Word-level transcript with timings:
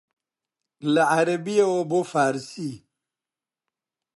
لە 0.93 1.03
عەرەبییەوە 1.13 1.81
بۆ 1.91 1.99
فارسی 2.11 2.71